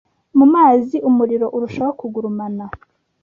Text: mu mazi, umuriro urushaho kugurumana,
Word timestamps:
mu 0.37 0.45
mazi, 0.53 0.95
umuriro 1.09 1.47
urushaho 1.55 1.91
kugurumana, 1.99 2.65